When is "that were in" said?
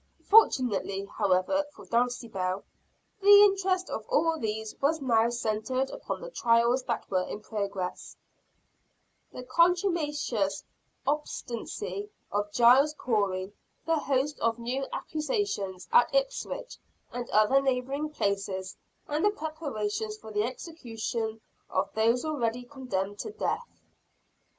6.85-7.39